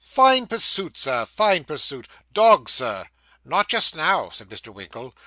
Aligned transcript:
'Fine 0.03 0.47
pursuit, 0.47 0.97
sir 0.97 1.27
fine 1.27 1.63
pursuit. 1.63 2.07
Dogs, 2.33 2.71
Sir?' 2.73 3.05
'Not 3.45 3.69
just 3.69 3.93
now,' 3.95 4.29
said 4.31 4.49
Mr. 4.49 4.73
Winkle. 4.73 5.13